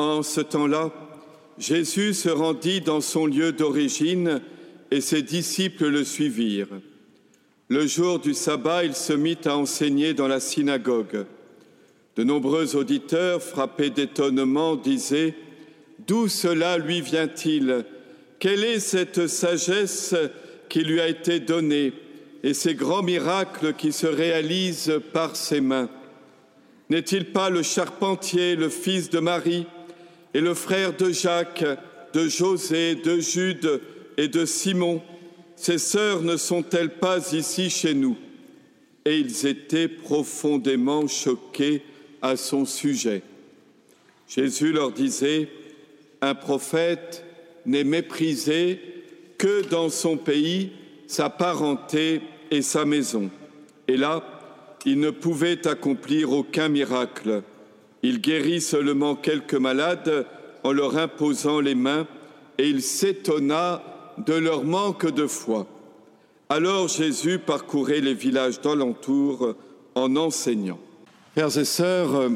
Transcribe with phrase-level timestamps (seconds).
[0.00, 0.90] En ce temps-là,
[1.58, 4.40] Jésus se rendit dans son lieu d'origine
[4.90, 6.80] et ses disciples le suivirent.
[7.68, 11.26] Le jour du sabbat, il se mit à enseigner dans la synagogue.
[12.16, 15.34] De nombreux auditeurs, frappés d'étonnement, disaient
[16.06, 17.84] D'où cela lui vient-il?
[18.38, 20.14] Quelle est cette sagesse
[20.70, 21.92] qui lui a été donnée
[22.42, 25.90] et ces grands miracles qui se réalisent par ses mains?
[26.88, 29.66] N'est-il pas le charpentier, le fils de Marie,
[30.34, 31.64] et le frère de Jacques,
[32.12, 33.80] de José, de Jude
[34.16, 35.02] et de Simon
[35.56, 38.16] Ses sœurs ne sont-elles pas ici chez nous?
[39.04, 41.82] Et ils étaient profondément choqués
[42.22, 43.22] à son sujet.
[44.28, 45.48] Jésus leur disait,
[46.20, 47.24] Un prophète
[47.66, 48.78] n'est méprisé
[49.38, 50.70] que dans son pays,
[51.06, 52.20] sa parenté
[52.50, 53.30] et sa maison.
[53.88, 54.22] Et là,
[54.86, 57.42] il ne pouvait accomplir aucun miracle.
[58.02, 60.26] Il guérit seulement quelques malades
[60.64, 62.06] en leur imposant les mains
[62.58, 63.82] et il s'étonna
[64.18, 65.66] de leur manque de foi.
[66.48, 69.54] Alors Jésus parcourait les villages d'alentour
[69.94, 70.78] en enseignant.
[71.34, 72.30] Frères et sœurs,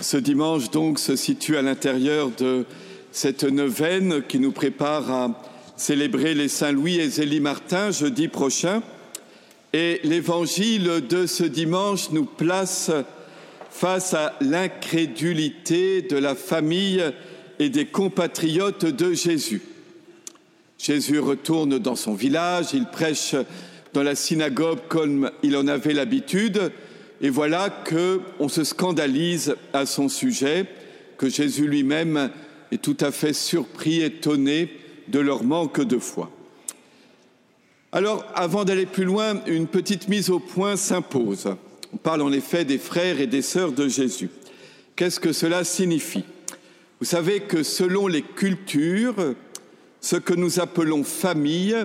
[0.00, 2.64] ce dimanche donc se situe à l'intérieur de
[3.12, 5.42] cette neuvaine qui nous prépare à
[5.76, 8.82] célébrer les Saints Louis et Zélie Martin jeudi prochain.
[9.72, 12.90] Et l'évangile de ce dimanche nous place
[13.76, 17.04] face à l'incrédulité de la famille
[17.58, 19.60] et des compatriotes de Jésus.
[20.78, 23.34] Jésus retourne dans son village, il prêche
[23.92, 26.72] dans la synagogue comme il en avait l'habitude,
[27.20, 30.64] et voilà que on se scandalise à son sujet,
[31.18, 32.30] que Jésus lui-même
[32.72, 34.70] est tout à fait surpris, étonné
[35.08, 36.30] de leur manque de foi.
[37.92, 41.56] Alors, avant d'aller plus loin, une petite mise au point s'impose.
[41.92, 44.30] On parle en effet des frères et des sœurs de Jésus.
[44.96, 46.24] Qu'est-ce que cela signifie?
[47.00, 49.34] Vous savez que selon les cultures,
[50.00, 51.76] ce que nous appelons famille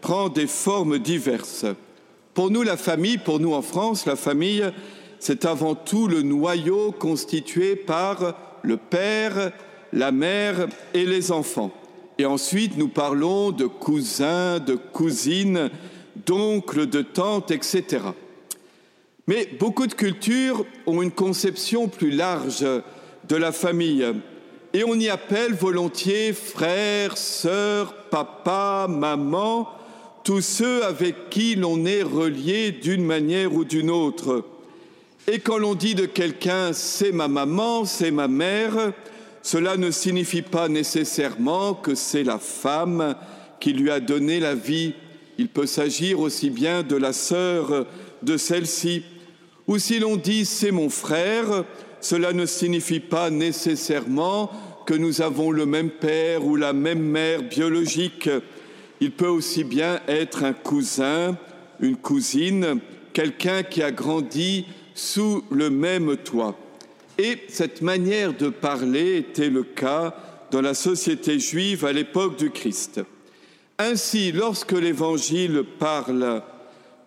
[0.00, 1.66] prend des formes diverses.
[2.34, 4.64] Pour nous, la famille, pour nous en France, la famille,
[5.18, 9.52] c'est avant tout le noyau constitué par le père,
[9.92, 11.72] la mère et les enfants.
[12.18, 15.70] Et ensuite, nous parlons de cousins, de cousines,
[16.26, 18.00] d'oncles, de tantes, etc.
[19.26, 22.66] Mais beaucoup de cultures ont une conception plus large
[23.28, 24.04] de la famille
[24.74, 29.68] et on y appelle volontiers frères, sœurs, papa, maman,
[30.24, 34.44] tous ceux avec qui l'on est relié d'une manière ou d'une autre.
[35.28, 38.92] Et quand l'on dit de quelqu'un c'est ma maman, c'est ma mère,
[39.42, 43.14] cela ne signifie pas nécessairement que c'est la femme
[43.60, 44.94] qui lui a donné la vie.
[45.38, 47.86] Il peut s'agir aussi bien de la sœur
[48.22, 49.04] de celle-ci.
[49.68, 51.64] Ou si l'on dit c'est mon frère,
[52.00, 54.50] cela ne signifie pas nécessairement
[54.86, 58.28] que nous avons le même père ou la même mère biologique.
[59.00, 61.36] Il peut aussi bien être un cousin,
[61.80, 62.80] une cousine,
[63.12, 66.58] quelqu'un qui a grandi sous le même toit.
[67.18, 70.14] Et cette manière de parler était le cas
[70.50, 73.00] dans la société juive à l'époque du Christ.
[73.78, 76.42] Ainsi, lorsque l'Évangile parle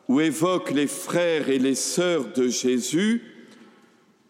[0.07, 3.23] ou évoque les frères et les sœurs de Jésus,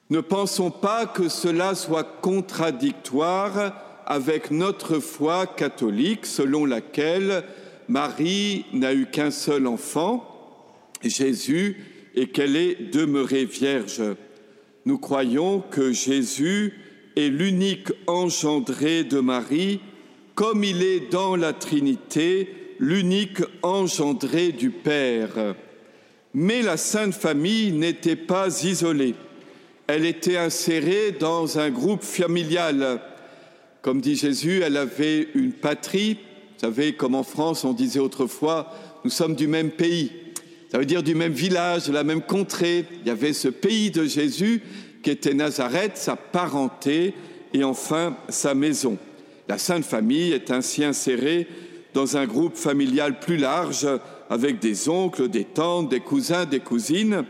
[0.10, 7.44] ne pensons pas que cela soit contradictoire avec notre foi catholique selon laquelle
[7.88, 10.24] Marie n'a eu qu'un seul enfant,
[11.04, 11.78] Jésus,
[12.16, 14.02] et qu'elle est demeurée vierge
[14.86, 16.74] nous croyons que Jésus
[17.16, 19.80] est l'unique engendré de Marie,
[20.36, 25.56] comme il est dans la Trinité l'unique engendré du Père.
[26.38, 29.16] Mais la Sainte Famille n'était pas isolée.
[29.88, 33.00] Elle était insérée dans un groupe familial.
[33.82, 36.16] Comme dit Jésus, elle avait une patrie.
[36.16, 38.74] Vous savez, comme en France, on disait autrefois,
[39.06, 40.12] nous sommes du même pays.
[40.70, 42.84] Ça veut dire du même village, de la même contrée.
[43.04, 44.62] Il y avait ce pays de Jésus
[45.04, 47.14] qui était Nazareth, sa parenté
[47.54, 48.98] et enfin sa maison.
[49.48, 51.48] La Sainte Famille est ainsi insérée
[51.96, 53.88] dans un groupe familial plus large
[54.30, 57.24] avec des oncles, des tantes, des cousins, des cousines.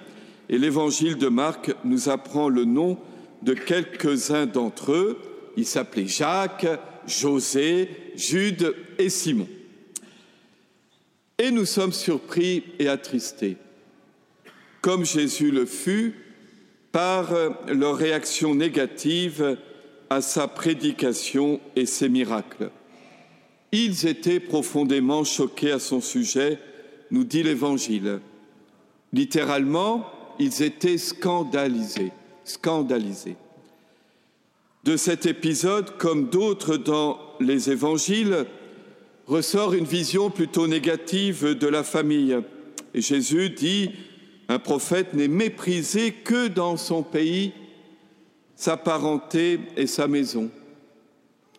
[0.49, 2.97] Et l'évangile de Marc nous apprend le nom
[3.43, 5.19] de quelques-uns d'entre eux.
[5.55, 6.67] Ils s'appelaient Jacques,
[7.07, 9.47] José, Jude et Simon.
[11.37, 13.57] Et nous sommes surpris et attristés.
[14.81, 16.15] Comme Jésus le fut
[16.91, 17.29] par
[17.67, 19.57] leur réaction négative
[20.09, 22.71] à sa prédication et ses miracles.
[23.71, 26.59] Ils étaient profondément choqués à son sujet,
[27.11, 28.19] nous dit l'Évangile.
[29.13, 30.05] Littéralement,
[30.39, 32.11] ils étaient scandalisés,
[32.43, 33.37] scandalisés.
[34.83, 38.45] De cet épisode, comme d'autres dans les évangiles,
[39.25, 42.37] ressort une vision plutôt négative de la famille.
[42.93, 43.91] Et Jésus dit,
[44.47, 47.53] un prophète n'est méprisé que dans son pays,
[48.55, 50.49] sa parenté et sa maison.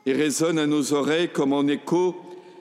[0.07, 2.17] Et résonne à nos oreilles comme en écho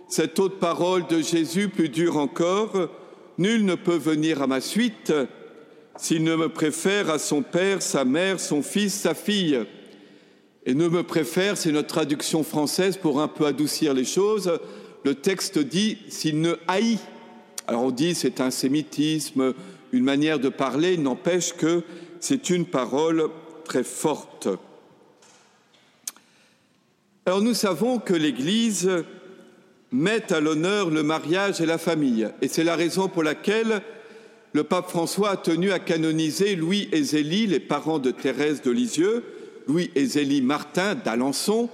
[0.08, 2.90] cette autre parole de Jésus plus dure encore,
[3.38, 5.12] Nul ne peut venir à ma suite
[5.98, 9.60] s'il ne me préfère à son père, sa mère, son fils, sa fille.
[10.66, 14.60] Et ne me préfère, c'est notre traduction française pour un peu adoucir les choses.
[15.04, 17.00] Le texte dit s'il ne haït.
[17.68, 19.54] Alors on dit c'est un sémitisme,
[19.92, 21.84] une manière de parler, n'empêche que
[22.20, 23.30] c'est une parole
[23.64, 24.48] très forte.
[27.28, 28.88] Alors nous savons que l'Église
[29.92, 33.82] met à l'honneur le mariage et la famille, et c'est la raison pour laquelle
[34.54, 38.70] le pape François a tenu à canoniser Louis et Zélie, les parents de Thérèse de
[38.70, 39.24] Lisieux,
[39.68, 41.70] Louis et Zélie Martin d'Alençon,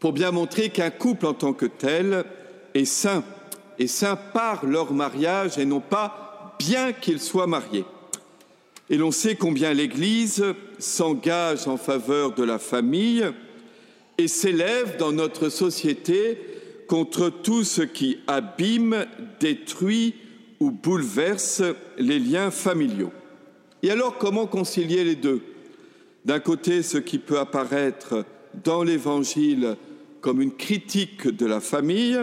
[0.00, 2.24] pour bien montrer qu'un couple en tant que tel
[2.74, 3.22] est saint,
[3.78, 7.84] et saint par leur mariage et non pas bien qu'ils soient mariés.
[8.90, 10.44] Et l'on sait combien l'Église
[10.80, 13.24] s'engage en faveur de la famille
[14.18, 16.38] et s'élève dans notre société
[16.88, 19.06] contre tout ce qui abîme,
[19.40, 20.14] détruit
[20.60, 21.62] ou bouleverse
[21.98, 23.12] les liens familiaux.
[23.82, 25.40] Et alors, comment concilier les deux?
[26.24, 28.24] D'un côté, ce qui peut apparaître
[28.64, 29.76] dans l'Évangile
[30.20, 32.18] comme une critique de la famille,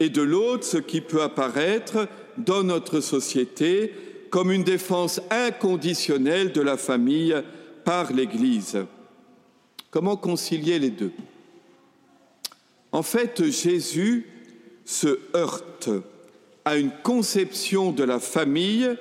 [0.00, 3.92] et de l'autre, ce qui peut apparaître dans notre société
[4.30, 7.34] comme une défense inconditionnelle de la famille
[7.84, 8.78] par l'Église.
[9.90, 11.12] Comment concilier les deux?
[12.92, 14.26] En fait, Jésus
[14.84, 15.88] se heurte
[16.64, 18.96] à une conception de la famille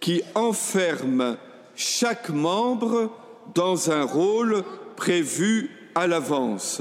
[0.00, 1.36] qui enferme
[1.76, 3.10] chaque membre
[3.54, 4.64] dans un rôle
[4.96, 6.80] prévu à l'avance.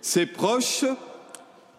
[0.00, 0.84] Ses proches,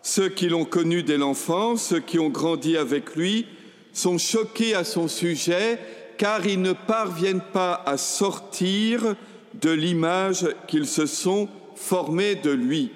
[0.03, 3.47] ceux qui l'ont connu dès l'enfance, ceux qui ont grandi avec lui,
[3.91, 5.79] sont choqués à son sujet
[6.17, 9.15] car ils ne parviennent pas à sortir
[9.61, 12.91] de l'image qu'ils se sont formés de lui.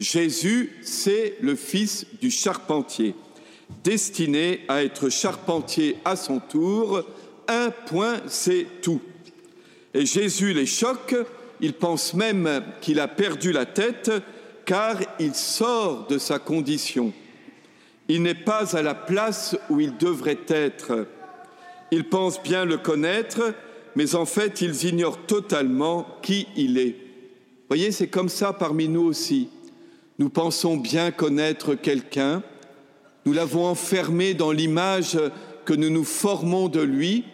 [0.00, 3.14] Jésus, c'est le fils du charpentier
[3.82, 7.02] destiné à être charpentier à son tour.
[7.48, 9.00] Un point, c'est tout.
[9.92, 11.14] Et Jésus les choque,
[11.60, 14.10] il pense même qu'il a perdu la tête
[14.64, 17.12] car il sort de sa condition.
[18.08, 21.06] Il n'est pas à la place où il devrait être.
[21.90, 23.54] Ils pensent bien le connaître,
[23.96, 26.96] mais en fait, ils ignorent totalement qui il est.
[27.68, 29.48] Voyez, c'est comme ça parmi nous aussi.
[30.18, 32.42] Nous pensons bien connaître quelqu'un,
[33.26, 35.18] nous l'avons enfermé dans l'image
[35.64, 37.24] que nous nous formons de lui,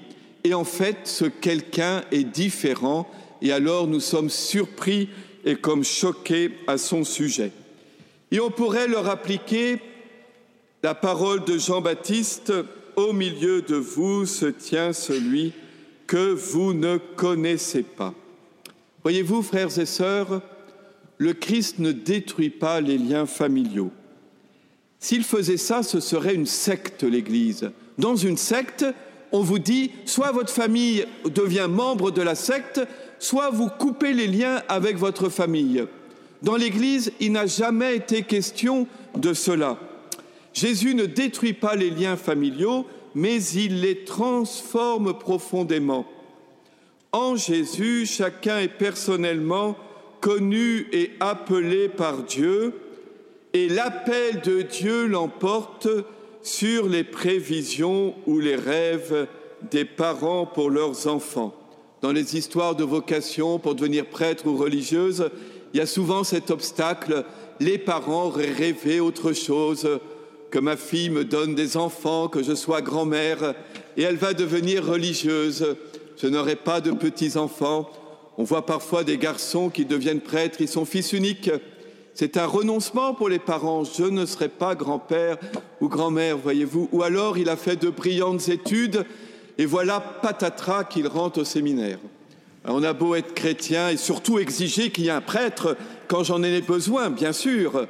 [0.44, 3.10] et en fait, ce quelqu'un est différent,
[3.42, 5.08] et alors nous sommes surpris
[5.44, 7.52] et comme choqués à son sujet.
[8.30, 9.78] Et on pourrait leur appliquer
[10.82, 12.52] la parole de Jean-Baptiste
[12.96, 15.52] Au milieu de vous se tient celui
[16.10, 18.12] que vous ne connaissez pas.
[19.04, 20.42] Voyez-vous, frères et sœurs,
[21.18, 23.92] le Christ ne détruit pas les liens familiaux.
[24.98, 27.70] S'il faisait ça, ce serait une secte, l'Église.
[27.96, 28.84] Dans une secte,
[29.30, 32.80] on vous dit, soit votre famille devient membre de la secte,
[33.20, 35.84] soit vous coupez les liens avec votre famille.
[36.43, 39.79] Dans l'Église, il n'a jamais été question de cela.
[40.55, 46.06] Jésus ne détruit pas les liens familiaux, mais il les transforme profondément.
[47.12, 49.76] En Jésus, chacun est personnellement
[50.20, 52.74] connu et appelé par Dieu,
[53.52, 55.88] et l'appel de Dieu l'emporte
[56.43, 59.26] sur les prévisions ou les rêves
[59.70, 61.55] des parents pour leurs enfants.
[62.00, 65.31] Dans les histoires de vocation pour devenir prêtre ou religieuse,
[65.74, 67.24] il y a souvent cet obstacle.
[67.58, 69.86] Les parents rêvé autre chose,
[70.50, 73.54] que ma fille me donne des enfants, que je sois grand-mère,
[73.96, 75.76] et elle va devenir religieuse.
[76.20, 77.90] Je n'aurai pas de petits-enfants.
[78.36, 81.50] On voit parfois des garçons qui deviennent prêtres, ils sont fils uniques.
[82.14, 83.84] C'est un renoncement pour les parents.
[83.84, 85.38] Je ne serai pas grand-père
[85.80, 86.88] ou grand-mère, voyez-vous.
[86.92, 89.04] Ou alors il a fait de brillantes études
[89.58, 91.98] et voilà patatras qu'il rentre au séminaire.
[92.64, 95.76] on a beau être chrétien et surtout exiger qu'il y ait un prêtre
[96.08, 97.86] quand j'en ai besoin, bien sûr,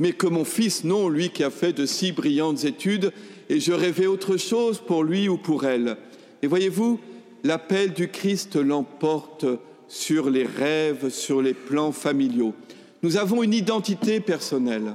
[0.00, 3.12] mais que mon fils, non, lui qui a fait de si brillantes études,
[3.48, 5.96] et je rêvais autre chose pour lui ou pour elle.
[6.42, 6.98] Et voyez-vous,
[7.44, 9.46] l'appel du Christ l'emporte
[9.86, 12.54] sur les rêves, sur les plans familiaux
[13.02, 14.94] nous avons une identité personnelle.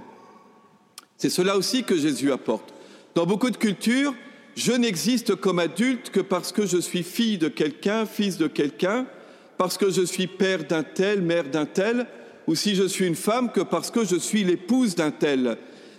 [1.17, 2.73] C'est cela aussi que Jésus apporte.
[3.15, 4.13] Dans beaucoup de cultures,
[4.55, 9.07] je n'existe comme adulte que parce que je suis fille de quelqu'un, fils de quelqu'un.
[9.57, 12.07] parce que je suis père d'un tel, mère d'un tel,
[12.47, 15.57] ou si je suis une femme que parce que je suis l'épouse d'un tel.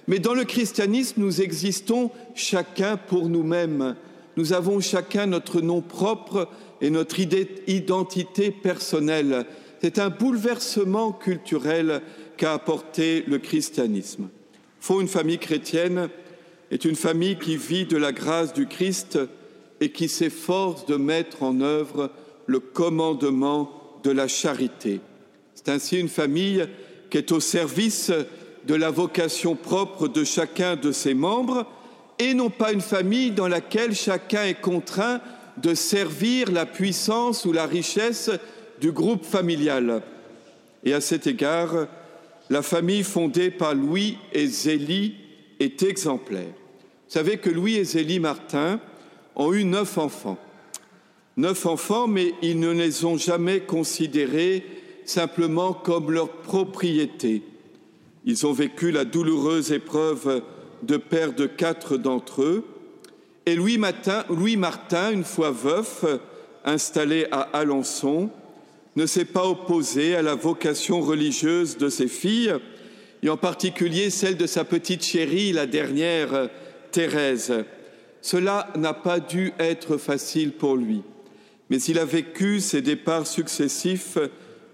[0.08, 3.96] Mais dans le christianisme, nous existons chacun pour nous-mêmes.
[4.36, 6.48] Nous avons chacun notre nom propre
[6.80, 7.18] et notre
[7.66, 9.46] identité personnelle.
[9.80, 12.02] C'est un bouleversement culturel
[12.36, 14.28] qu'a apporté le christianisme.
[14.80, 16.08] Faut une famille chrétienne
[16.70, 19.18] est une famille qui vit de la grâce du Christ
[19.80, 22.10] et qui s'efforce de mettre en œuvre
[22.46, 23.70] le commandement
[24.04, 25.00] de la charité.
[25.66, 26.64] C'est ainsi une famille
[27.10, 28.12] qui est au service
[28.68, 31.66] de la vocation propre de chacun de ses membres
[32.20, 35.20] et non pas une famille dans laquelle chacun est contraint
[35.56, 38.30] de servir la puissance ou la richesse
[38.80, 40.02] du groupe familial.
[40.84, 41.88] Et à cet égard,
[42.48, 45.16] la famille fondée par Louis et Zélie
[45.58, 46.54] est exemplaire.
[47.08, 48.78] Vous savez que Louis et Zélie Martin
[49.34, 50.38] ont eu neuf enfants.
[51.36, 54.64] Neuf enfants, mais ils ne les ont jamais considérés
[55.06, 57.42] simplement comme leur propriété.
[58.24, 60.42] Ils ont vécu la douloureuse épreuve
[60.82, 62.64] de perdre quatre d'entre eux.
[63.46, 66.04] Et Louis Martin, Louis Martin, une fois veuf,
[66.64, 68.30] installé à Alençon,
[68.96, 72.54] ne s'est pas opposé à la vocation religieuse de ses filles,
[73.22, 76.48] et en particulier celle de sa petite chérie, la dernière,
[76.90, 77.52] Thérèse.
[78.22, 81.02] Cela n'a pas dû être facile pour lui,
[81.70, 84.18] mais il a vécu ses départs successifs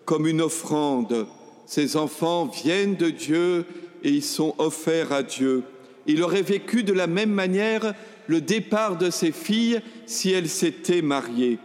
[0.05, 1.27] comme une offrande.
[1.67, 3.65] Ses enfants viennent de Dieu
[4.03, 5.63] et ils sont offerts à Dieu.
[6.07, 7.95] Il aurait vécu de la même manière
[8.27, 11.59] le départ de ses filles si elles s'étaient mariées.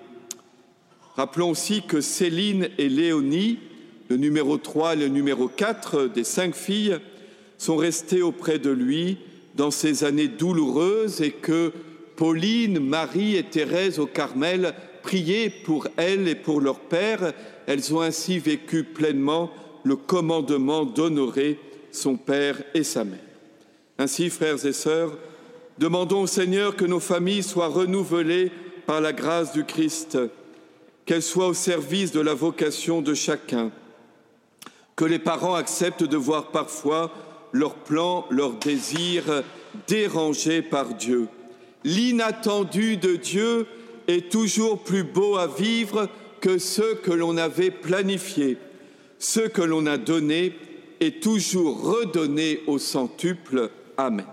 [1.15, 3.59] Rappelons aussi que Céline et Léonie,
[4.09, 6.99] le numéro 3 et le numéro 4 des cinq filles,
[7.57, 9.17] sont restées auprès de lui
[9.55, 11.73] dans ces années douloureuses et que
[12.15, 14.73] Pauline, Marie et Thérèse au Carmel
[15.07, 17.31] priaient pour elles et pour leur père.
[17.65, 19.49] Elles ont ainsi vécu pleinement
[19.83, 21.57] le commandement d'honorer
[21.93, 23.19] son père et sa mère.
[23.97, 25.17] Ainsi, frères et sœurs,
[25.79, 28.51] demandons au Seigneur que nos familles soient renouvelées
[28.85, 30.17] par la grâce du Christ
[31.05, 33.71] qu'elle soit au service de la vocation de chacun,
[34.97, 37.13] que les parents acceptent de voir parfois
[37.53, 39.43] leurs plans, leurs désirs
[39.87, 41.29] dérangés par Dieu.
[41.85, 43.67] L'inattendu de Dieu
[44.07, 46.09] est toujours plus beau à vivre
[46.39, 48.57] que ce que l'on avait planifié.
[49.19, 50.53] Ce que l'on a donné
[50.99, 53.69] est toujours redonné au centuple.
[53.97, 54.25] Amen.